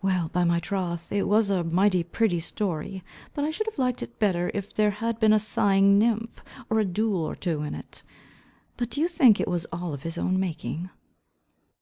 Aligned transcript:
Well, 0.00 0.28
by 0.28 0.44
my 0.44 0.58
troth, 0.58 1.12
it 1.12 1.28
was 1.28 1.50
a 1.50 1.62
mighty 1.62 2.02
pretty 2.02 2.40
story. 2.40 3.04
But 3.34 3.44
I 3.44 3.50
should 3.50 3.66
have 3.66 3.76
liked 3.78 4.02
it 4.02 4.18
better, 4.18 4.50
if 4.54 4.72
there 4.72 4.88
had 4.90 5.20
been 5.20 5.34
a 5.34 5.38
sighing 5.38 5.98
nymph, 5.98 6.42
or 6.70 6.80
a 6.80 6.84
duel 6.86 7.20
or 7.20 7.34
two 7.34 7.60
in 7.60 7.74
it. 7.74 8.02
But 8.78 8.88
do 8.88 9.02
you 9.02 9.06
think 9.08 9.38
it 9.38 9.46
was 9.48 9.66
all 9.66 9.92
of 9.92 10.02
his 10.02 10.16
own 10.16 10.40
making?" 10.40 10.88